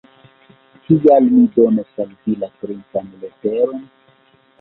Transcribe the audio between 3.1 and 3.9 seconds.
leteron?